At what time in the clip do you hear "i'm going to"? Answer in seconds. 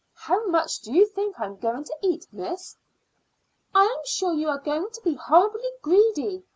1.39-1.95